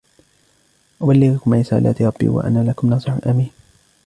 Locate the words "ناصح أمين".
2.89-3.51